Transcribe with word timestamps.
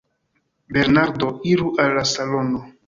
Bernardo: 0.77 1.31
Iru 1.53 1.71
al 1.85 1.97
la 2.01 2.09
salono. 2.17 2.69